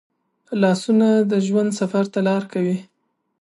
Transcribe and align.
لاسونه 0.61 1.07
د 1.31 1.33
ژوند 1.47 1.69
سفر 1.79 2.03
ته 2.13 2.19
لار 2.27 2.43
کوي 2.53 2.77